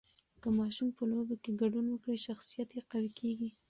[0.41, 3.49] که ماشوم په لوبو کې ګډون وکړي، شخصیت یې قوي کېږي.